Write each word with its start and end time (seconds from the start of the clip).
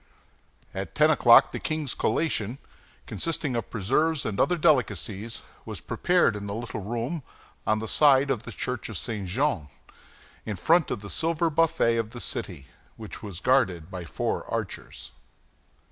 At 0.73 0.95
ten 0.95 1.11
o'clock, 1.11 1.51
the 1.51 1.59
king's 1.59 1.93
collation, 1.93 2.57
consisting 3.05 3.55
of 3.55 3.69
preserves 3.69 4.25
and 4.25 4.39
other 4.39 4.57
delicacies, 4.57 5.43
was 5.63 5.79
prepared 5.79 6.35
in 6.35 6.47
the 6.47 6.55
little 6.55 6.79
room 6.81 7.21
on 7.67 7.77
the 7.77 7.87
side 7.87 8.31
of 8.31 8.41
the 8.41 8.51
church 8.51 8.89
of 8.89 8.97
St. 8.97 9.27
Jean, 9.27 9.67
in 10.43 10.55
front 10.55 10.89
of 10.89 11.01
the 11.03 11.09
silver 11.11 11.51
buffet 11.51 11.97
of 11.97 12.13
the 12.13 12.19
city, 12.19 12.65
which 12.97 13.21
was 13.21 13.39
guarded 13.39 13.91
by 13.91 14.03
four 14.03 14.43
archers. 14.51 15.11